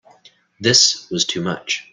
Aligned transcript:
This 0.59 1.07
was 1.11 1.25
too 1.25 1.41
much. 1.43 1.87